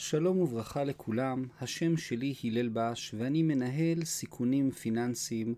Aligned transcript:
שלום 0.00 0.38
וברכה 0.38 0.84
לכולם, 0.84 1.44
השם 1.60 1.96
שלי 1.96 2.34
הלל 2.44 2.68
בש 2.72 3.14
ואני 3.18 3.42
מנהל 3.42 4.04
סיכונים 4.04 4.70
פיננסיים 4.70 5.54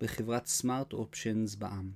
בחברת 0.00 0.46
סמארט 0.46 0.92
אופשנס 0.92 1.54
בע"מ. 1.54 1.90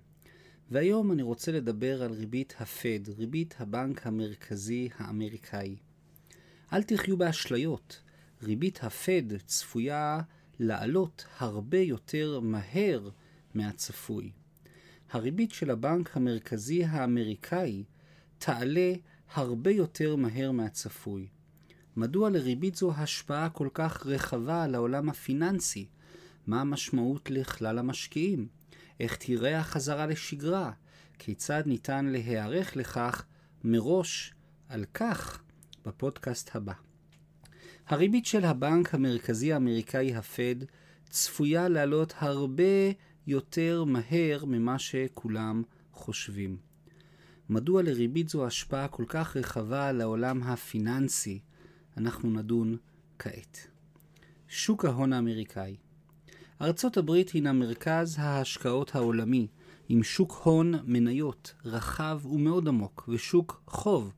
והיום 0.71 1.13
אני 1.13 1.23
רוצה 1.23 1.53
לדבר 1.53 2.03
על 2.03 2.13
ריבית 2.13 2.55
הפד, 2.61 3.09
ריבית 3.19 3.55
הבנק 3.59 4.07
המרכזי 4.07 4.89
האמריקאי. 4.99 5.77
אל 6.73 6.83
תחיו 6.83 7.17
באשליות, 7.17 8.03
ריבית 8.43 8.85
הפד 8.85 9.37
צפויה 9.47 10.21
לעלות 10.59 11.25
הרבה 11.39 11.79
יותר 11.79 12.41
מהר 12.41 13.09
מהצפוי. 13.55 14.33
הריבית 15.11 15.53
של 15.53 15.71
הבנק 15.71 16.17
המרכזי 16.17 16.85
האמריקאי 16.85 17.85
תעלה 18.39 18.93
הרבה 19.35 19.71
יותר 19.71 20.17
מהר 20.17 20.53
מהצפוי. 20.53 21.29
מדוע 21.99 22.31
לריבית 22.31 22.75
זו 22.75 22.93
השפעה 22.97 23.49
כל 23.49 23.69
כך 23.75 24.07
רחבה 24.07 24.65
על 24.65 24.75
העולם 24.75 25.09
הפיננסי? 25.09 25.87
מה 26.47 26.61
המשמעות 26.61 27.31
לכלל 27.31 27.79
המשקיעים? 27.79 28.49
איך 29.01 29.17
תראה 29.17 29.59
החזרה 29.59 30.07
לשגרה? 30.07 30.73
כיצד 31.19 31.63
ניתן 31.67 32.07
להיערך 32.07 32.77
לכך 32.77 33.25
מראש 33.65 34.35
על 34.69 34.85
כך 34.95 35.43
בפודקאסט 35.87 36.57
הבא. 36.57 36.73
הריבית 37.87 38.27
של 38.27 38.45
הבנק 38.45 38.95
המרכזי 38.95 39.53
האמריקאי 39.53 40.15
הפד 40.15 40.57
צפויה 41.11 41.69
לעלות 41.69 42.15
הרבה 42.19 42.93
יותר 43.27 43.85
מהר 43.85 44.45
ממה 44.45 44.79
שכולם 44.79 45.63
חושבים. 45.93 46.57
מדוע 47.49 47.83
לריבית 47.83 48.29
זו 48.29 48.47
השפעה 48.47 48.89
כל 48.89 49.05
כך 49.09 49.37
רחבה 49.37 49.89
על 49.89 50.01
העולם 50.01 50.43
הפיננסי? 50.43 51.41
אנחנו 51.99 52.31
נדון 52.31 52.77
כעת. 53.19 53.67
שוק 54.49 54.85
ההון 54.85 55.13
האמריקאי 55.13 55.77
ארצות 56.63 56.97
הברית 56.97 57.31
הינה 57.31 57.53
מרכז 57.53 58.17
ההשקעות 58.19 58.95
העולמי, 58.95 59.47
עם 59.89 60.03
שוק 60.03 60.41
הון 60.45 60.75
מניות 60.85 61.55
רחב 61.65 62.21
ומאוד 62.27 62.69
עמוק, 62.69 63.09
ושוק 63.09 63.63
חוב, 63.67 64.13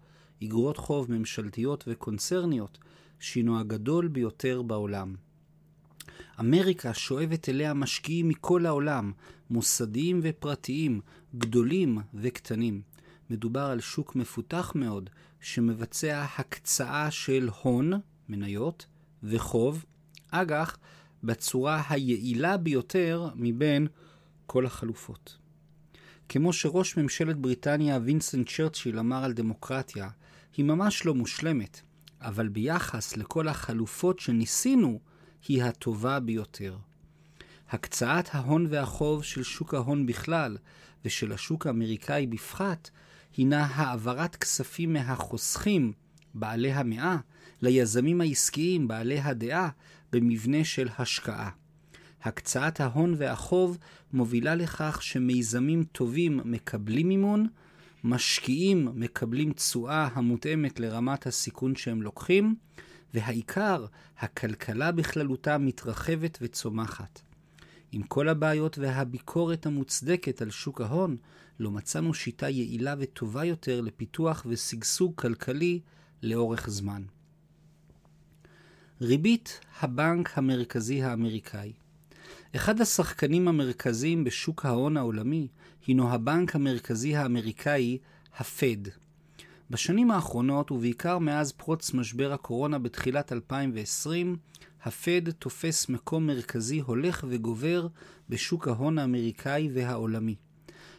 אגרות 0.44 0.76
חוב 0.76 1.12
ממשלתיות 1.12 1.84
וקונצרניות, 1.86 2.78
שהינו 3.18 3.60
הגדול 3.60 4.08
ביותר 4.08 4.62
בעולם. 4.62 5.14
אמריקה 6.40 6.94
שואבת 6.94 7.48
אליה 7.48 7.74
משקיעים 7.74 8.28
מכל 8.28 8.66
העולם, 8.66 9.12
מוסדיים 9.50 10.20
ופרטיים, 10.22 11.00
גדולים 11.38 11.98
וקטנים. 12.14 12.82
מדובר 13.30 13.60
על 13.60 13.80
שוק 13.80 14.16
מפותח 14.16 14.72
מאוד, 14.74 15.10
שמבצע 15.40 16.24
הקצאה 16.38 17.10
של 17.10 17.48
הון, 17.62 17.92
מניות, 18.28 18.86
וחוב, 19.22 19.84
אג"ח, 20.30 20.78
בצורה 21.24 21.82
היעילה 21.88 22.56
ביותר 22.56 23.28
מבין 23.34 23.86
כל 24.46 24.66
החלופות. 24.66 25.36
כמו 26.28 26.52
שראש 26.52 26.96
ממשלת 26.96 27.36
בריטניה 27.36 27.98
וינסנט 28.02 28.48
צ'רצ'יל 28.48 28.98
אמר 28.98 29.24
על 29.24 29.32
דמוקרטיה, 29.32 30.08
היא 30.56 30.64
ממש 30.64 31.06
לא 31.06 31.14
מושלמת, 31.14 31.80
אבל 32.20 32.48
ביחס 32.48 33.16
לכל 33.16 33.48
החלופות 33.48 34.18
שניסינו, 34.18 35.00
היא 35.48 35.62
הטובה 35.62 36.20
ביותר. 36.20 36.76
הקצאת 37.70 38.28
ההון 38.32 38.66
והחוב 38.70 39.24
של 39.24 39.42
שוק 39.42 39.74
ההון 39.74 40.06
בכלל, 40.06 40.56
ושל 41.04 41.32
השוק 41.32 41.66
האמריקאי 41.66 42.26
בפחת, 42.26 42.90
הינה 43.36 43.66
העברת 43.66 44.36
כספים 44.36 44.92
מהחוסכים, 44.92 45.92
בעלי 46.34 46.72
המאה, 46.72 47.16
ליזמים 47.62 48.20
העסקיים, 48.20 48.88
בעלי 48.88 49.20
הדעה, 49.20 49.68
במבנה 50.12 50.64
של 50.64 50.88
השקעה. 50.98 51.50
הקצאת 52.22 52.80
ההון 52.80 53.14
והחוב 53.18 53.78
מובילה 54.12 54.54
לכך 54.54 55.02
שמיזמים 55.02 55.84
טובים 55.84 56.40
מקבלים 56.44 57.08
מימון, 57.08 57.46
משקיעים 58.04 58.88
מקבלים 58.94 59.52
תשואה 59.52 60.08
המותאמת 60.12 60.80
לרמת 60.80 61.26
הסיכון 61.26 61.76
שהם 61.76 62.02
לוקחים, 62.02 62.54
והעיקר, 63.14 63.86
הכלכלה 64.18 64.92
בכללותה 64.92 65.58
מתרחבת 65.58 66.38
וצומחת. 66.42 67.20
עם 67.92 68.02
כל 68.02 68.28
הבעיות 68.28 68.78
והביקורת 68.78 69.66
המוצדקת 69.66 70.42
על 70.42 70.50
שוק 70.50 70.80
ההון, 70.80 71.16
לא 71.60 71.70
מצאנו 71.70 72.14
שיטה 72.14 72.48
יעילה 72.48 72.94
וטובה 72.98 73.44
יותר 73.44 73.80
לפיתוח 73.80 74.46
ושגשוג 74.48 75.12
כלכלי 75.14 75.80
לאורך 76.22 76.70
זמן. 76.70 77.02
ריבית 79.00 79.60
הבנק 79.80 80.38
המרכזי 80.38 81.02
האמריקאי 81.02 81.72
אחד 82.56 82.80
השחקנים 82.80 83.48
המרכזיים 83.48 84.24
בשוק 84.24 84.66
ההון 84.66 84.96
העולמי 84.96 85.48
הינו 85.86 86.12
הבנק 86.12 86.56
המרכזי 86.56 87.16
האמריקאי, 87.16 87.98
הפד. 88.36 88.90
בשנים 89.70 90.10
האחרונות, 90.10 90.70
ובעיקר 90.70 91.18
מאז 91.18 91.52
פרוץ 91.52 91.94
משבר 91.94 92.32
הקורונה 92.32 92.78
בתחילת 92.78 93.32
2020, 93.32 94.36
הפד 94.82 95.30
תופס 95.30 95.88
מקום 95.88 96.26
מרכזי 96.26 96.80
הולך 96.80 97.24
וגובר 97.28 97.86
בשוק 98.28 98.68
ההון 98.68 98.98
האמריקאי 98.98 99.68
והעולמי. 99.72 100.36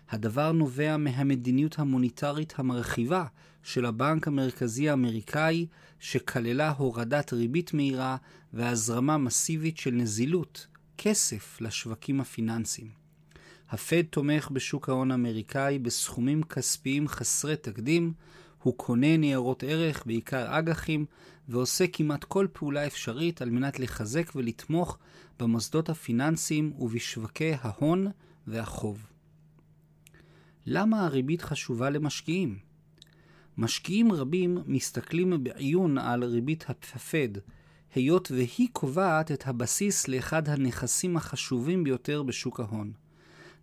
הדבר 0.10 0.52
נובע 0.52 0.98
מהמדיניות 0.98 1.80
המוניטרית 1.80 2.54
המרחיבה 2.58 3.26
של 3.64 3.86
הבנק 3.86 4.28
המרכזי 4.28 4.90
האמריקאי, 4.90 5.66
שכללה 6.00 6.72
הורדת 6.72 7.34
ריבית 7.34 7.74
מהירה 7.74 8.18
והזרמה 8.54 9.18
מסיבית 9.18 9.78
של 9.78 9.92
נזילות, 9.92 10.68
כסף, 10.98 11.62
לשווקים 11.62 12.22
הפיננסיים. 12.22 12.90
הפד 13.70 14.02
תומך 14.02 14.50
בשוק 14.52 14.90
ההון 14.90 15.12
האמריקאי 15.12 15.80
בסכומים 15.80 16.44
כספיים 16.44 17.08
חסרי 17.08 17.56
תקדים, 17.56 18.14
הוא 18.64 18.74
קונה 18.78 19.18
ניירות 19.18 19.64
ערך, 19.68 20.04
בעיקר 20.06 20.60
אג"חים, 20.60 21.06
ועושה 21.50 21.88
כמעט 21.88 22.24
כל 22.24 22.48
פעולה 22.54 22.88
אפשרית 22.88 23.42
על 23.42 23.50
מנת 23.50 23.80
לחזק 23.80 24.32
ולתמוך 24.36 24.98
במוסדות 25.40 25.90
הפיננסיים 25.90 26.74
ובשווקי 26.80 27.54
ההון 27.62 28.08
והחוב. 28.48 29.06
למה 30.66 31.06
הריבית 31.06 31.42
חשובה 31.42 31.90
למשקיעים? 31.90 32.60
משקיעים 33.58 34.12
רבים 34.12 34.58
מסתכלים 34.66 35.44
בעיון 35.44 35.98
על 35.98 36.24
ריבית 36.24 36.66
הפד, 36.70 37.30
היות 37.96 38.32
והיא 38.32 38.68
קובעת 38.74 39.32
את 39.32 39.48
הבסיס 39.48 40.08
לאחד 40.08 40.50
הנכסים 40.50 41.18
החשובים 41.18 41.84
ביותר 41.84 42.24
בשוק 42.24 42.60
ההון. 42.60 42.92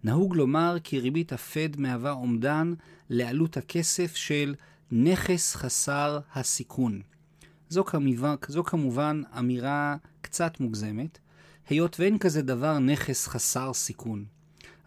נהוג 0.05 0.37
לומר 0.37 0.77
כי 0.85 1.01
ריבית 1.01 1.33
הפד 1.33 1.81
מהווה 1.81 2.11
אומדן 2.11 2.75
לעלות 3.11 3.57
הכסף 3.57 4.17
של 4.17 4.55
נכס 4.93 5.57
חסר 5.57 6.19
הסיכון. 6.35 7.01
זו 7.69 7.85
כמובן, 7.85 8.35
זו 8.49 8.65
כמובן 8.65 9.23
אמירה 9.39 9.97
קצת 10.21 10.61
מוגזמת, 10.61 11.19
היות 11.69 12.01
ואין 12.01 12.19
כזה 12.19 12.43
דבר 12.43 12.79
נכס 12.79 13.27
חסר 13.27 13.73
סיכון. 13.73 14.25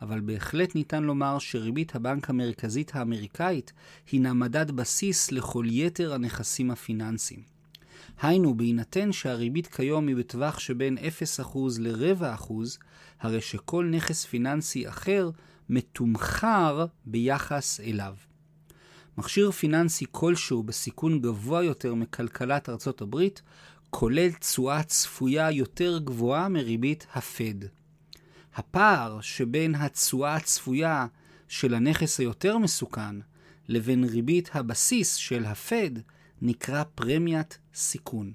אבל 0.01 0.19
בהחלט 0.19 0.75
ניתן 0.75 1.03
לומר 1.03 1.39
שריבית 1.39 1.95
הבנק 1.95 2.29
המרכזית 2.29 2.95
האמריקאית 2.95 3.73
הינה 4.11 4.33
מדד 4.33 4.71
בסיס 4.71 5.31
לכל 5.31 5.65
יתר 5.69 6.13
הנכסים 6.13 6.71
הפיננסיים. 6.71 7.43
היינו, 8.21 8.57
בהינתן 8.57 9.11
שהריבית 9.11 9.67
כיום 9.67 10.07
היא 10.07 10.15
בטווח 10.15 10.59
שבין 10.59 10.97
0% 10.97 11.57
לרבע 11.79 12.33
אחוז, 12.33 12.77
הרי 13.19 13.41
שכל 13.41 13.85
נכס 13.91 14.25
פיננסי 14.25 14.89
אחר 14.89 15.29
מתומחר 15.69 16.85
ביחס 17.05 17.79
אליו. 17.79 18.15
מכשיר 19.21 19.51
פיננסי 19.51 20.05
כלשהו 20.11 20.63
בסיכון 20.63 21.19
גבוה 21.21 21.63
יותר 21.63 21.93
מכלכלת 21.95 22.69
ארצות 22.69 23.01
הברית, 23.01 23.41
כולל 23.89 24.31
תשואה 24.31 24.83
צפויה 24.83 25.51
יותר 25.51 25.99
גבוהה 25.99 26.49
מריבית 26.49 27.07
הפד. 27.13 27.65
הפער 28.55 29.21
שבין 29.21 29.75
התשואה 29.75 30.35
הצפויה 30.35 31.07
של 31.47 31.73
הנכס 31.73 32.19
היותר 32.19 32.57
מסוכן 32.57 33.15
לבין 33.67 34.03
ריבית 34.03 34.49
הבסיס 34.53 35.15
של 35.15 35.45
הפד 35.45 35.91
נקרא 36.41 36.83
פרמיית 36.95 37.57
סיכון. 37.73 38.31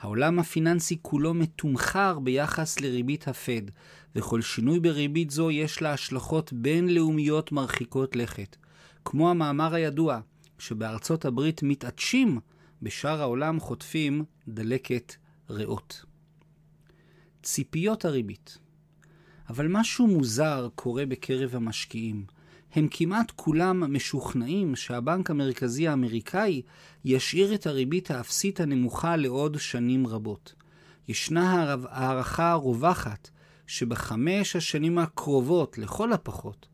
העולם 0.00 0.38
הפיננסי 0.38 0.98
כולו 1.02 1.34
מתומחר 1.34 2.18
ביחס 2.18 2.80
לריבית 2.80 3.28
הפד, 3.28 3.62
וכל 4.16 4.42
שינוי 4.42 4.80
בריבית 4.80 5.30
זו 5.30 5.50
יש 5.50 5.82
לה 5.82 5.92
השלכות 5.92 6.52
בינלאומיות 6.52 7.52
מרחיקות 7.52 8.16
לכת. 8.16 8.56
כמו 9.04 9.30
המאמר 9.30 9.74
הידוע, 9.74 10.20
שבארצות 10.58 11.24
הברית 11.24 11.62
מתעטשים, 11.62 12.40
בשאר 12.82 13.20
העולם 13.20 13.60
חוטפים 13.60 14.24
דלקת 14.48 15.14
ריאות. 15.50 16.04
ציפיות 17.42 18.04
הריבית 18.04 18.58
אבל 19.48 19.66
משהו 19.68 20.06
מוזר 20.06 20.68
קורה 20.74 21.06
בקרב 21.06 21.54
המשקיעים. 21.54 22.24
הם 22.74 22.88
כמעט 22.90 23.32
כולם 23.36 23.94
משוכנעים 23.94 24.76
שהבנק 24.76 25.30
המרכזי 25.30 25.88
האמריקאי 25.88 26.62
ישאיר 27.04 27.54
את 27.54 27.66
הריבית 27.66 28.10
האפסית 28.10 28.60
הנמוכה 28.60 29.16
לעוד 29.16 29.56
שנים 29.58 30.06
רבות. 30.06 30.54
ישנה 31.08 31.74
הערכה 31.90 32.52
רווחת 32.52 33.30
שבחמש 33.66 34.56
השנים 34.56 34.98
הקרובות, 34.98 35.78
לכל 35.78 36.12
הפחות, 36.12 36.66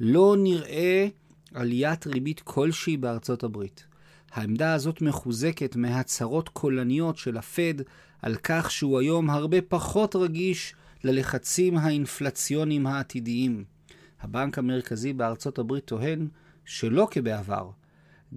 לא 0.00 0.36
נראה 0.38 1.08
עליית 1.54 2.06
ריבית 2.06 2.40
כלשהי 2.40 2.96
בארצות 2.96 3.42
הברית. 3.44 3.86
העמדה 4.32 4.74
הזאת 4.74 5.02
מחוזקת 5.02 5.76
מהצהרות 5.76 6.48
קולניות 6.48 7.16
של 7.16 7.36
הפד 7.36 7.74
על 8.22 8.36
כך 8.42 8.70
שהוא 8.70 8.98
היום 8.98 9.30
הרבה 9.30 9.62
פחות 9.62 10.16
רגיש 10.16 10.74
ללחצים 11.04 11.76
האינפלציוניים 11.76 12.86
העתידיים. 12.86 13.64
הבנק 14.20 14.58
המרכזי 14.58 15.12
בארצות 15.12 15.58
הברית 15.58 15.84
טוען 15.84 16.28
שלא 16.64 17.08
כבעבר. 17.10 17.70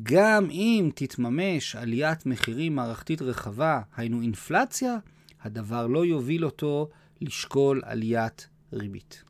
גם 0.04 0.50
אם 0.50 0.90
תתממש 0.96 1.76
עליית 1.76 2.26
מחירים 2.26 2.76
מערכתית 2.76 3.22
רחבה, 3.22 3.82
היינו 3.96 4.22
אינפלציה, 4.22 4.98
הדבר 5.42 5.88
לא 5.88 6.06
יוביל 6.06 6.46
אותו 6.46 6.90
לשקול 7.22 7.82
עליית 7.86 8.48
ריבית. 8.74 9.24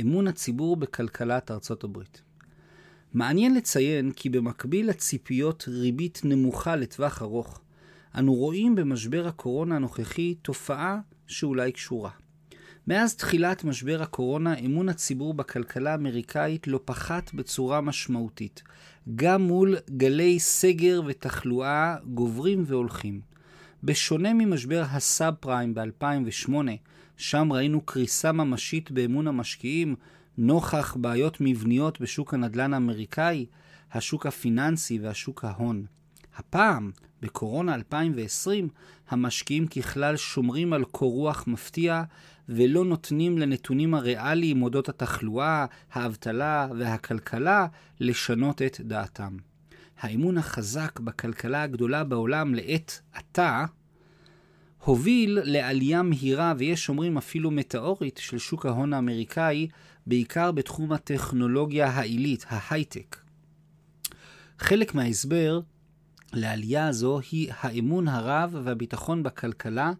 אמון 0.00 0.28
הציבור 0.28 0.76
בכלכלת 0.76 1.50
ארצות 1.50 1.84
הברית. 1.84 2.22
מעניין 3.14 3.54
לציין 3.54 4.10
כי 4.10 4.28
במקביל 4.28 4.88
לציפיות 4.88 5.64
ריבית 5.68 6.20
נמוכה 6.24 6.76
לטווח 6.76 7.22
ארוך, 7.22 7.60
אנו 8.18 8.34
רואים 8.34 8.74
במשבר 8.74 9.26
הקורונה 9.26 9.76
הנוכחי 9.76 10.34
תופעה 10.34 10.98
שאולי 11.26 11.72
קשורה. 11.72 12.10
מאז 12.86 13.16
תחילת 13.16 13.64
משבר 13.64 14.02
הקורונה, 14.02 14.58
אמון 14.58 14.88
הציבור 14.88 15.34
בכלכלה 15.34 15.92
האמריקאית 15.92 16.66
לא 16.66 16.80
פחת 16.84 17.34
בצורה 17.34 17.80
משמעותית, 17.80 18.62
גם 19.16 19.42
מול 19.42 19.76
גלי 19.96 20.38
סגר 20.40 21.00
ותחלואה 21.06 21.96
גוברים 22.14 22.64
והולכים. 22.66 23.20
בשונה 23.84 24.34
ממשבר 24.34 24.84
הסאב 24.90 25.34
פריים 25.34 25.74
ב-2008, 25.74 26.52
שם 27.16 27.52
ראינו 27.52 27.80
קריסה 27.80 28.32
ממשית 28.32 28.90
באמון 28.90 29.26
המשקיעים 29.26 29.94
נוכח 30.38 30.96
בעיות 31.00 31.36
מבניות 31.40 32.00
בשוק 32.00 32.34
הנדל"ן 32.34 32.74
האמריקאי, 32.74 33.46
השוק 33.92 34.26
הפיננסי 34.26 34.98
והשוק 34.98 35.44
ההון. 35.44 35.86
הפעם, 36.36 36.90
בקורונה 37.22 37.74
2020, 37.74 38.68
המשקיעים 39.08 39.66
ככלל 39.66 40.16
שומרים 40.16 40.72
על 40.72 40.84
קור 40.84 41.12
רוח 41.12 41.44
מפתיע 41.46 42.02
ולא 42.48 42.84
נותנים 42.84 43.38
לנתונים 43.38 43.94
הריאליים 43.94 44.62
אודות 44.62 44.88
התחלואה, 44.88 45.66
האבטלה 45.92 46.68
והכלכלה 46.78 47.66
לשנות 48.00 48.62
את 48.62 48.80
דעתם. 48.80 49.36
האמון 50.00 50.38
החזק 50.38 51.00
בכלכלה 51.00 51.62
הגדולה 51.62 52.04
בעולם 52.04 52.54
לעת 52.54 53.00
עתה 53.12 53.64
הוביל 54.86 55.38
לעלייה 55.42 56.02
מהירה, 56.02 56.54
ויש 56.58 56.88
אומרים 56.88 57.16
אפילו 57.16 57.50
מטאורית, 57.50 58.16
של 58.22 58.38
שוק 58.38 58.66
ההון 58.66 58.92
האמריקאי, 58.92 59.68
בעיקר 60.06 60.52
בתחום 60.52 60.92
הטכנולוגיה 60.92 61.86
העילית, 61.88 62.44
ההייטק. 62.48 63.16
חלק 64.58 64.94
מההסבר 64.94 65.60
לעלייה 66.32 66.88
הזו 66.88 67.20
היא 67.30 67.52
האמון 67.60 68.08
הרב 68.08 68.56
והביטחון 68.64 69.22
בכלכלה, 69.22 69.92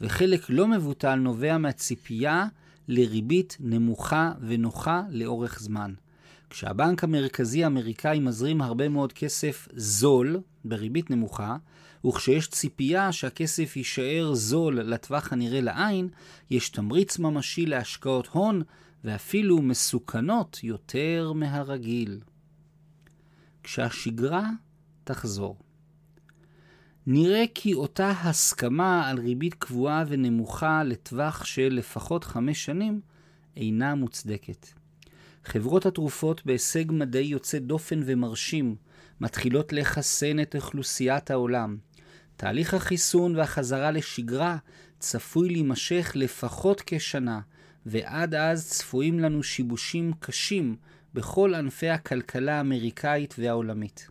וחלק 0.00 0.40
לא 0.48 0.68
מבוטל 0.68 1.14
נובע 1.14 1.58
מהציפייה 1.58 2.46
לריבית 2.88 3.56
נמוכה 3.60 4.32
ונוחה 4.40 5.02
לאורך 5.10 5.58
זמן. 5.60 5.94
כשהבנק 6.50 7.04
המרכזי 7.04 7.64
האמריקאי 7.64 8.20
מזרים 8.20 8.60
הרבה 8.60 8.88
מאוד 8.88 9.12
כסף 9.12 9.68
זול, 9.76 10.40
בריבית 10.68 11.10
נמוכה, 11.10 11.56
וכשיש 12.06 12.48
ציפייה 12.48 13.12
שהכסף 13.12 13.76
יישאר 13.76 14.34
זול 14.34 14.80
לטווח 14.80 15.32
הנראה 15.32 15.60
לעין, 15.60 16.08
יש 16.50 16.68
תמריץ 16.68 17.18
ממשי 17.18 17.66
להשקעות 17.66 18.26
הון, 18.26 18.62
ואפילו 19.04 19.62
מסוכנות 19.62 20.60
יותר 20.62 21.32
מהרגיל. 21.34 22.20
כשהשגרה 23.62 24.50
תחזור. 25.04 25.56
נראה 27.06 27.44
כי 27.54 27.74
אותה 27.74 28.10
הסכמה 28.10 29.08
על 29.08 29.18
ריבית 29.18 29.54
קבועה 29.54 30.04
ונמוכה 30.08 30.84
לטווח 30.84 31.44
של 31.44 31.68
לפחות 31.70 32.24
חמש 32.24 32.64
שנים 32.64 33.00
אינה 33.56 33.94
מוצדקת. 33.94 34.66
חברות 35.44 35.86
התרופות 35.86 36.46
בהישג 36.46 36.84
מדעי 36.92 37.24
יוצא 37.24 37.58
דופן 37.58 38.00
ומרשים 38.04 38.76
מתחילות 39.20 39.72
לחסן 39.72 40.40
את 40.40 40.56
אוכלוסיית 40.56 41.30
העולם. 41.30 41.76
תהליך 42.36 42.74
החיסון 42.74 43.36
והחזרה 43.36 43.90
לשגרה 43.90 44.56
צפוי 44.98 45.48
להימשך 45.48 46.12
לפחות 46.14 46.82
כשנה, 46.86 47.40
ועד 47.86 48.34
אז 48.34 48.70
צפויים 48.70 49.20
לנו 49.20 49.42
שיבושים 49.42 50.12
קשים 50.20 50.76
בכל 51.14 51.54
ענפי 51.54 51.88
הכלכלה 51.88 52.58
האמריקאית 52.58 53.34
והעולמית. 53.38 54.08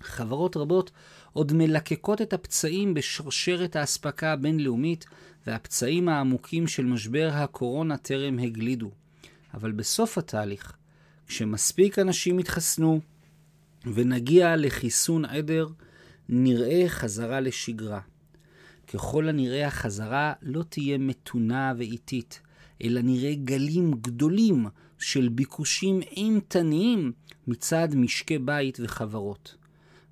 חברות 0.00 0.56
רבות 0.56 0.90
עוד 1.32 1.52
מלקקות 1.52 2.22
את 2.22 2.32
הפצעים 2.32 2.94
בשרשרת 2.94 3.76
האספקה 3.76 4.32
הבינלאומית, 4.32 5.06
והפצעים 5.46 6.08
העמוקים 6.08 6.66
של 6.66 6.84
משבר 6.84 7.30
הקורונה 7.32 7.96
טרם 7.96 8.38
הגלידו. 8.38 8.90
אבל 9.54 9.72
בסוף 9.72 10.18
התהליך, 10.18 10.76
כשמספיק 11.26 11.98
אנשים 11.98 12.38
יתחסנו 12.38 13.00
ונגיע 13.86 14.56
לחיסון 14.56 15.24
עדר, 15.24 15.66
נראה 16.28 16.84
חזרה 16.88 17.40
לשגרה. 17.40 18.00
ככל 18.92 19.28
הנראה 19.28 19.66
החזרה 19.66 20.32
לא 20.42 20.62
תהיה 20.62 20.98
מתונה 20.98 21.72
ואיטית, 21.78 22.40
אלא 22.84 23.00
נראה 23.00 23.34
גלים 23.34 23.94
גדולים 24.00 24.66
של 24.98 25.28
ביקושים 25.28 26.02
אימתניים 26.02 27.12
מצד 27.46 27.88
משקי 27.94 28.38
בית 28.38 28.78
וחברות. 28.82 29.54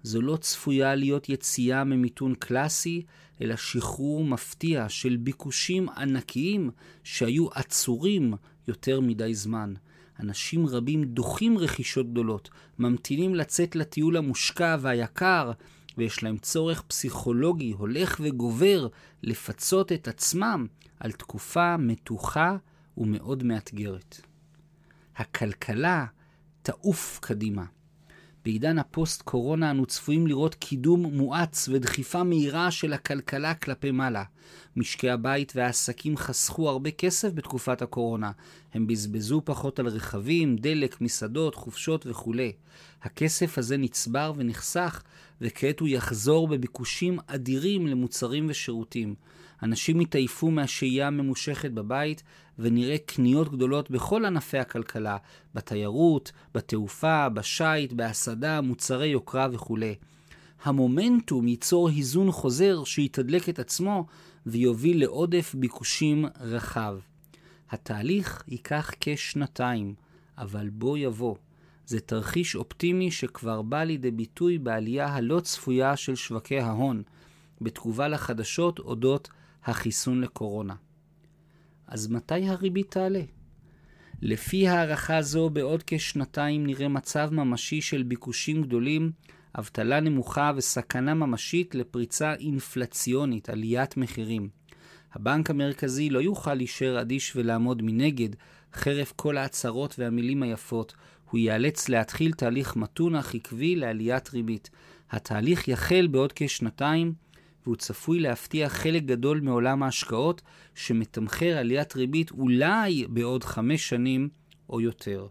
זו 0.02 0.22
לא 0.22 0.36
צפויה 0.36 0.94
להיות 0.94 1.28
יציאה 1.28 1.84
ממיתון 1.84 2.34
קלאסי, 2.34 3.02
אלא 3.42 3.56
שחרור 3.56 4.24
מפתיע 4.24 4.88
של 4.88 5.16
ביקושים 5.16 5.88
ענקיים 5.88 6.70
שהיו 7.04 7.48
עצורים 7.52 8.34
יותר 8.68 9.00
מדי 9.00 9.34
זמן. 9.34 9.74
אנשים 10.20 10.66
רבים 10.66 11.04
דוחים 11.04 11.58
רכישות 11.58 12.10
גדולות, 12.10 12.50
ממתינים 12.78 13.34
לצאת 13.34 13.76
לטיול 13.76 14.16
המושקע 14.16 14.76
והיקר, 14.80 15.52
ויש 15.98 16.22
להם 16.22 16.38
צורך 16.38 16.82
פסיכולוגי 16.82 17.70
הולך 17.70 18.20
וגובר 18.20 18.88
לפצות 19.22 19.92
את 19.92 20.08
עצמם 20.08 20.66
על 21.00 21.12
תקופה 21.12 21.76
מתוחה 21.76 22.56
ומאוד 22.96 23.42
מאתגרת. 23.42 24.20
הכלכלה 25.16 26.06
תעוף 26.62 27.18
קדימה. 27.22 27.64
בעידן 28.44 28.78
הפוסט-קורונה 28.78 29.70
אנו 29.70 29.86
צפויים 29.86 30.26
לראות 30.26 30.54
קידום 30.54 31.02
מואץ 31.02 31.68
ודחיפה 31.68 32.22
מהירה 32.22 32.70
של 32.70 32.92
הכלכלה 32.92 33.54
כלפי 33.54 33.90
מעלה. 33.90 34.24
משקי 34.76 35.10
הבית 35.10 35.52
והעסקים 35.56 36.16
חסכו 36.16 36.68
הרבה 36.68 36.90
כסף 36.90 37.32
בתקופת 37.34 37.82
הקורונה. 37.82 38.30
הם 38.74 38.86
בזבזו 38.86 39.42
פחות 39.44 39.78
על 39.78 39.86
רכבים, 39.88 40.56
דלק, 40.56 41.00
מסעדות, 41.00 41.54
חופשות 41.54 42.06
וכולי. 42.06 42.52
הכסף 43.02 43.58
הזה 43.58 43.76
נצבר 43.76 44.32
ונחסך, 44.36 45.02
וכעת 45.40 45.80
הוא 45.80 45.88
יחזור 45.88 46.48
בביקושים 46.48 47.18
אדירים 47.26 47.86
למוצרים 47.86 48.46
ושירותים. 48.50 49.14
אנשים 49.62 50.00
יתעייפו 50.00 50.50
מהשהייה 50.50 51.06
הממושכת 51.06 51.70
בבית, 51.70 52.22
ונראה 52.58 52.96
קניות 53.06 53.52
גדולות 53.52 53.90
בכל 53.90 54.24
ענפי 54.24 54.58
הכלכלה, 54.58 55.16
בתיירות, 55.54 56.32
בתעופה, 56.54 57.28
בשייט, 57.28 57.92
בהסעדה, 57.92 58.60
מוצרי 58.60 59.06
יוקרה 59.06 59.48
וכו'. 59.52 59.78
המומנטום 60.64 61.48
ייצור 61.48 61.88
היזון 61.88 62.32
חוזר 62.32 62.84
שיתדלק 62.84 63.48
את 63.48 63.58
עצמו 63.58 64.06
ויוביל 64.46 65.00
לעודף 65.00 65.54
ביקושים 65.58 66.24
רחב. 66.40 66.98
התהליך 67.70 68.44
ייקח 68.48 68.90
כשנתיים, 69.00 69.94
אבל 70.38 70.68
בוא 70.68 70.98
יבוא. 70.98 71.36
זה 71.86 72.00
תרחיש 72.00 72.56
אופטימי 72.56 73.10
שכבר 73.10 73.62
בא 73.62 73.84
לידי 73.84 74.10
ביטוי 74.10 74.58
בעלייה 74.58 75.06
הלא 75.06 75.40
צפויה 75.40 75.96
של 75.96 76.14
שווקי 76.14 76.60
ההון, 76.60 77.02
בתגובה 77.60 78.08
לחדשות 78.08 78.78
אודות 78.78 79.28
החיסון 79.64 80.20
לקורונה. 80.20 80.74
אז 81.86 82.08
מתי 82.08 82.48
הריבית 82.48 82.90
תעלה? 82.90 83.22
לפי 84.22 84.68
הערכה 84.68 85.22
זו, 85.22 85.50
בעוד 85.50 85.82
כשנתיים 85.86 86.66
נראה 86.66 86.88
מצב 86.88 87.28
ממשי 87.32 87.80
של 87.80 88.02
ביקושים 88.02 88.62
גדולים, 88.62 89.12
אבטלה 89.58 90.00
נמוכה 90.00 90.52
וסכנה 90.56 91.14
ממשית 91.14 91.74
לפריצה 91.74 92.34
אינפלציונית, 92.34 93.48
עליית 93.48 93.96
מחירים. 93.96 94.48
הבנק 95.12 95.50
המרכזי 95.50 96.10
לא 96.10 96.18
יוכל 96.18 96.54
להישאר 96.54 97.00
אדיש 97.00 97.36
ולעמוד 97.36 97.82
מנגד, 97.82 98.28
חרף 98.74 99.12
כל 99.16 99.36
ההצהרות 99.36 99.94
והמילים 99.98 100.42
היפות, 100.42 100.94
הוא 101.30 101.38
ייאלץ 101.38 101.88
להתחיל 101.88 102.32
תהליך 102.32 102.76
מתון 102.76 103.14
אך 103.14 103.34
עקבי 103.34 103.76
לעליית 103.76 104.30
ריבית. 104.30 104.70
התהליך 105.10 105.68
יחל 105.68 106.06
בעוד 106.06 106.32
כשנתיים, 106.34 107.14
והוא 107.62 107.76
צפוי 107.76 108.20
להפתיע 108.20 108.68
חלק 108.68 109.02
גדול 109.02 109.40
מעולם 109.40 109.82
ההשקעות, 109.82 110.42
שמתמחר 110.74 111.56
עליית 111.56 111.96
ריבית 111.96 112.30
אולי 112.30 113.06
בעוד 113.08 113.44
חמש 113.44 113.88
שנים 113.88 114.28
או 114.70 114.80
יותר. 114.80 115.26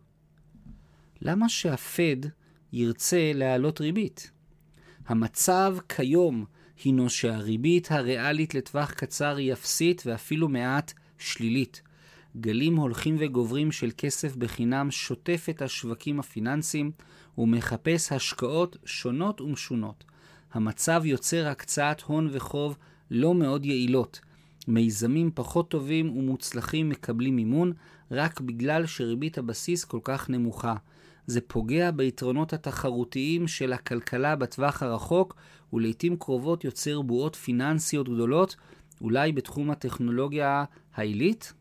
למה 1.21 1.49
שהפד 1.49 2.17
ירצה 2.73 3.31
להעלות 3.35 3.81
ריבית? 3.81 4.31
המצב 5.07 5.77
כיום 5.89 6.45
הינו 6.83 7.09
שהריבית 7.09 7.91
הריאלית 7.91 8.55
לטווח 8.55 8.91
קצר 8.91 9.35
היא 9.35 9.53
אפסית 9.53 10.03
ואפילו 10.05 10.49
מעט 10.49 10.93
שלילית. 11.17 11.81
גלים 12.37 12.75
הולכים 12.75 13.15
וגוברים 13.19 13.71
של 13.71 13.91
כסף 13.97 14.35
בחינם 14.35 14.91
שוטף 14.91 15.45
את 15.49 15.61
השווקים 15.61 16.19
הפיננסיים 16.19 16.91
ומחפש 17.37 18.11
השקעות 18.11 18.77
שונות 18.85 19.41
ומשונות. 19.41 20.03
המצב 20.53 21.01
יוצר 21.05 21.47
הקצאת 21.47 22.01
הון 22.01 22.29
וחוב 22.31 22.77
לא 23.11 23.33
מאוד 23.33 23.65
יעילות. 23.65 24.19
מיזמים 24.67 25.31
פחות 25.33 25.69
טובים 25.69 26.17
ומוצלחים 26.17 26.89
מקבלים 26.89 27.35
מימון 27.35 27.73
רק 28.11 28.41
בגלל 28.41 28.85
שריבית 28.85 29.37
הבסיס 29.37 29.85
כל 29.85 29.99
כך 30.03 30.29
נמוכה. 30.29 30.75
זה 31.29 31.41
פוגע 31.41 31.91
ביתרונות 31.91 32.53
התחרותיים 32.53 33.47
של 33.47 33.73
הכלכלה 33.73 34.35
בטווח 34.35 34.83
הרחוק, 34.83 35.35
ולעיתים 35.73 36.17
קרובות 36.17 36.63
יוצר 36.63 37.01
בועות 37.01 37.35
פיננסיות 37.35 38.09
גדולות, 38.09 38.55
אולי 39.01 39.31
בתחום 39.31 39.71
הטכנולוגיה 39.71 40.63
העילית. 40.95 41.53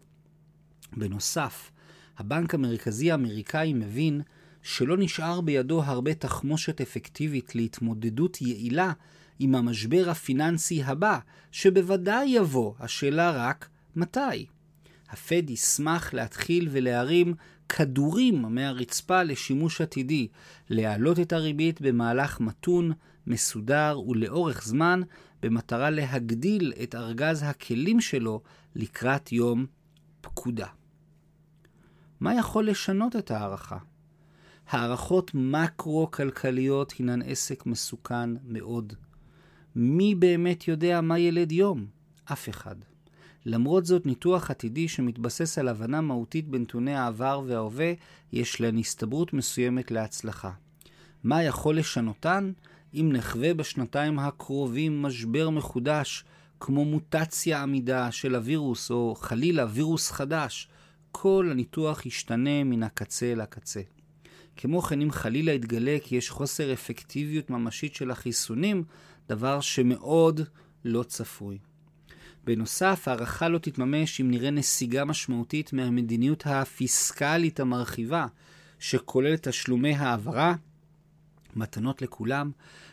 בנוסף, 0.96 1.70
הבנק 2.18 2.54
המרכזי 2.54 3.10
האמריקאי 3.10 3.72
מבין 3.72 4.20
שלא 4.62 4.96
נשאר 4.96 5.40
בידו 5.40 5.82
הרבה 5.82 6.14
תחמושת 6.14 6.80
אפקטיבית 6.80 7.54
להתמודדות 7.54 8.42
יעילה 8.42 8.92
עם 9.38 9.54
המשבר 9.54 10.10
הפיננסי 10.10 10.82
הבא, 10.82 11.18
שבוודאי 11.52 12.28
יבוא, 12.28 12.75
השאלה 12.78 13.30
רק 13.30 13.68
מתי. 13.96 14.46
הפד 15.10 15.50
ישמח 15.50 16.14
להתחיל 16.14 16.68
ולהרים 16.70 17.34
כדורים 17.68 18.42
מהרצפה 18.42 19.22
לשימוש 19.22 19.80
עתידי, 19.80 20.28
להעלות 20.70 21.18
את 21.18 21.32
הריבית 21.32 21.80
במהלך 21.80 22.40
מתון, 22.40 22.92
מסודר 23.26 24.00
ולאורך 24.08 24.64
זמן, 24.64 25.00
במטרה 25.42 25.90
להגדיל 25.90 26.72
את 26.82 26.94
ארגז 26.94 27.42
הכלים 27.42 28.00
שלו 28.00 28.42
לקראת 28.75 29.32
יום 29.32 29.66
פקודה. 30.20 30.66
מה 32.20 32.34
יכול 32.34 32.68
לשנות 32.68 33.16
את 33.16 33.30
ההערכה? 33.30 33.78
הערכות 34.68 35.30
מקרו-כלכליות 35.34 36.92
הינן 36.92 37.22
עסק 37.22 37.66
מסוכן 37.66 38.30
מאוד. 38.44 38.92
מי 39.76 40.14
באמת 40.14 40.68
יודע 40.68 41.00
מה 41.00 41.18
ילד 41.18 41.52
יום? 41.52 41.87
אף 42.25 42.48
אחד. 42.48 42.76
למרות 43.49 43.87
זאת, 43.87 44.07
ניתוח 44.07 44.50
עתידי 44.50 44.88
שמתבסס 44.88 45.59
על 45.59 45.69
הבנה 45.69 46.00
מהותית 46.00 46.49
בנתוני 46.49 46.95
העבר 46.95 47.43
וההווה, 47.47 47.93
יש 48.33 48.61
להן 48.61 48.78
הסתברות 48.78 49.33
מסוימת 49.33 49.90
להצלחה. 49.90 50.50
מה 51.25 51.43
יכול 51.43 51.78
לשנותן? 51.78 52.52
אם 52.95 53.11
נחווה 53.12 53.55
בשנתיים 53.55 54.19
הקרובים 54.19 55.02
משבר 55.02 55.50
מחודש, 55.50 56.25
כמו 56.61 56.85
מוטציה 56.85 57.62
עמידה 57.62 58.12
של 58.12 58.35
הווירוס, 58.35 58.90
או 58.90 59.14
חלילה 59.14 59.67
וירוס 59.71 60.11
חדש, 60.11 60.69
כל 61.12 61.49
הניתוח 61.50 62.07
ישתנה 62.07 62.64
מן 62.64 62.83
הקצה 62.83 63.35
לקצה. 63.35 63.81
כמו 64.57 64.83
כן, 64.83 65.00
אם 65.00 65.11
חלילה 65.11 65.52
יתגלה 65.52 65.97
כי 66.02 66.17
יש 66.17 66.31
חוסר 66.31 66.73
אפקטיביות 66.73 67.50
ממשית 67.50 67.95
של 67.95 68.11
החיסונים, 68.11 68.85
דבר 69.28 69.61
שמאוד 69.61 70.40
לא 70.85 71.02
צפוי. 71.02 71.59
בנוסף, 72.49 73.09
הערכה 73.09 73.49
לא 73.49 73.59
תתממש 73.59 74.21
אם 74.21 74.31
נראה 74.31 74.50
נסיגה 74.50 75.05
משמעותית 75.05 75.73
מהמדיניות 75.73 76.43
הפיסקלית 76.47 77.61
המרחיבה, 77.61 78.26
שכוללת 78.78 79.49
תשלומי 79.49 79.95
העברה, 79.95 80.55
מתנות 81.57 82.02
לכולם, 82.02 82.50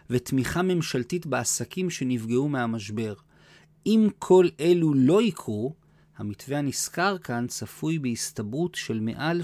ותמיכה 0.10 0.62
ממשלתית 0.62 1.26
בעסקים 1.26 1.90
שנפגעו 1.90 2.50
מהמשבר. 2.50 3.14
אם 3.86 4.08
כל 4.20 4.48
אלו 4.60 4.94
לא 4.94 5.22
יקרו, 5.22 5.74
המתווה 6.18 6.58
הנזכר 6.58 7.18
כאן 7.18 7.46
צפוי 7.48 8.00
בהסתברות 8.00 8.76
של 8.76 9.00
מעל 9.00 9.42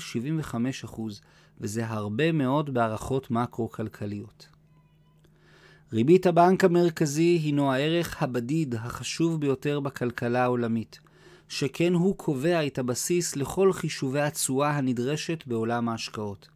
75%, 0.85 0.99
וזה 1.61 1.87
הרבה 1.87 2.31
מאוד 2.31 2.73
בהערכות 2.73 3.31
מקרו-כלכליות. 3.31 4.47
ריבית 5.93 6.27
הבנק 6.27 6.63
המרכזי 6.63 7.39
הינו 7.43 7.73
הערך 7.73 8.23
הבדיד 8.23 8.75
החשוב 8.75 9.41
ביותר 9.41 9.79
בכלכלה 9.79 10.43
העולמית, 10.43 10.99
שכן 11.49 11.93
הוא 11.93 12.17
קובע 12.17 12.67
את 12.67 12.79
הבסיס 12.79 13.35
לכל 13.35 13.73
חישובי 13.73 14.21
התשואה 14.21 14.69
הנדרשת 14.77 15.43
בעולם 15.47 15.89
ההשקעות. 15.89 16.49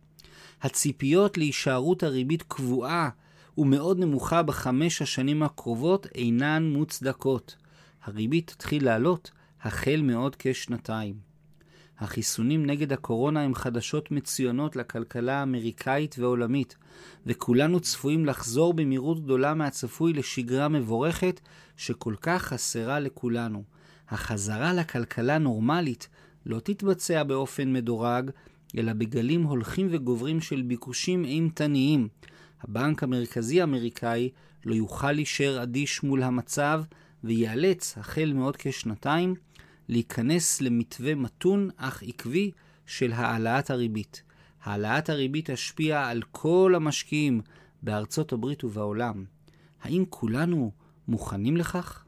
הציפיות 0.62 1.38
להישארות 1.38 2.04
הריבית 2.04 2.44
קבועה 2.48 3.10
ומאוד 3.58 4.00
נמוכה 4.00 4.44
בחמש 4.44 5.02
השנים 5.02 5.44
הקרובות 5.44 6.08
אינן 6.16 6.64
מוצדקות. 6.64 7.56
הריבית 8.04 8.48
תתחיל 8.48 8.86
לעלות 8.86 9.32
החל 9.62 10.02
מעוד 10.04 10.36
כשנתיים. 10.40 11.35
החיסונים 12.00 12.66
נגד 12.66 12.94
הקורונה 12.94 13.42
הם 13.42 13.56
חדשות 13.56 14.12
מצוינות 14.12 14.76
לכלכלה 14.76 15.40
האמריקאית 15.40 16.16
והעולמית, 16.20 16.76
וכולנו 17.26 17.80
צפויים 17.80 18.26
לחזור 18.26 18.74
במהירות 18.74 19.24
גדולה 19.24 19.54
מהצפוי 19.54 20.14
לשגרה 20.14 20.68
מבורכת 20.68 21.40
שכל 21.78 22.16
כך 22.22 22.42
חסרה 22.42 23.00
לכולנו. 23.00 23.64
החזרה 24.10 24.74
לכלכלה 24.74 25.38
נורמלית 25.38 26.10
לא 26.46 26.60
תתבצע 26.60 27.24
באופן 27.24 27.74
מדורג, 27.74 28.32
אלא 28.78 28.94
בגלים 28.94 29.44
הולכים 29.44 29.88
וגוברים 29.92 30.42
של 30.42 30.62
ביקושים 30.62 31.26
אימתניים. 31.26 32.08
הבנק 32.62 33.04
המרכזי 33.04 33.62
האמריקאי 33.62 34.30
לא 34.66 34.76
יוכל 34.76 35.12
להישאר 35.12 35.64
אדיש 35.64 36.04
מול 36.04 36.24
המצב, 36.24 36.84
וייאלץ, 37.24 37.98
החל 37.98 38.34
מעוד 38.36 38.58
כשנתיים, 38.58 39.36
להיכנס 39.88 40.62
למתווה 40.62 41.16
מתון 41.16 41.70
אך 41.78 42.04
עקבי 42.04 42.52
של 42.86 43.14
העלאת 43.14 43.70
הריבית. 43.70 44.24
העלאת 44.64 45.10
הריבית 45.10 45.50
תשפיע 45.50 46.08
על 46.08 46.22
כל 46.32 46.74
המשקיעים 46.76 47.42
בארצות 47.84 48.34
הברית 48.34 48.64
ובעולם. 48.64 49.26
האם 49.82 50.04
כולנו 50.10 50.72
מוכנים 51.08 51.58
לכך? 51.58 52.06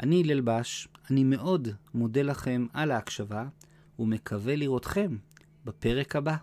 אני 0.00 0.22
הלל 0.22 0.40
בש, 0.40 0.88
אני 1.10 1.24
מאוד 1.24 1.68
מודה 1.94 2.22
לכם 2.22 2.66
על 2.72 2.90
ההקשבה 2.90 3.46
ומקווה 3.98 4.56
לראותכם 4.56 5.16
בפרק 5.64 6.16
הבא. 6.16 6.36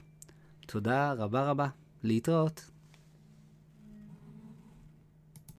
תודה 0.67 1.13
רבה 1.13 1.49
רבה. 1.49 1.67
להתראות. 2.03 2.70